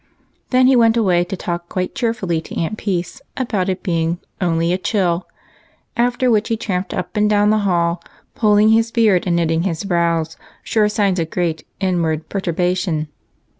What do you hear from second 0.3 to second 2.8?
Then he went away to talk quite cheerfully to Aunt